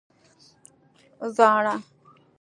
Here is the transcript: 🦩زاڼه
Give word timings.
🦩زاڼه 1.19 1.73